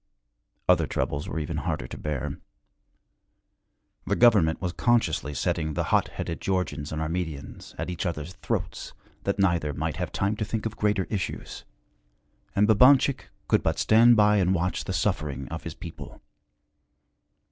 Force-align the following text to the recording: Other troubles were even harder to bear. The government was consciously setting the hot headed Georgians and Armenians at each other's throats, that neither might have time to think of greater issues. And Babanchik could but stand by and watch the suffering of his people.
Other 0.67 0.87
troubles 0.87 1.29
were 1.29 1.37
even 1.37 1.57
harder 1.57 1.85
to 1.85 1.95
bear. 1.95 2.39
The 4.07 4.15
government 4.15 4.59
was 4.59 4.73
consciously 4.73 5.35
setting 5.35 5.75
the 5.75 5.83
hot 5.93 6.07
headed 6.07 6.41
Georgians 6.41 6.91
and 6.91 6.99
Armenians 6.99 7.75
at 7.77 7.87
each 7.87 8.07
other's 8.07 8.33
throats, 8.33 8.93
that 9.25 9.37
neither 9.37 9.73
might 9.75 9.97
have 9.97 10.11
time 10.11 10.35
to 10.37 10.43
think 10.43 10.65
of 10.65 10.75
greater 10.75 11.03
issues. 11.11 11.65
And 12.55 12.67
Babanchik 12.67 13.29
could 13.47 13.61
but 13.61 13.77
stand 13.77 14.15
by 14.17 14.37
and 14.37 14.55
watch 14.55 14.85
the 14.85 14.93
suffering 14.93 15.47
of 15.49 15.65
his 15.65 15.75
people. 15.75 16.19